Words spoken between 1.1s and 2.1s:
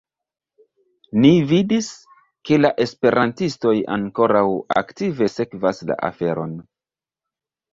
Ni vidis,